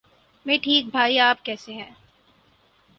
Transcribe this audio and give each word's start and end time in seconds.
میں 0.45 0.57
ٹھیک 0.63 0.85
بھائی 0.91 1.19
آپ 1.19 1.45
کیسے 1.45 1.73
ہیں؟ 1.73 1.89